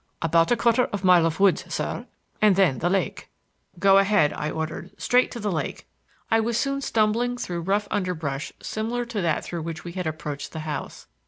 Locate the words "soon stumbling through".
6.57-7.61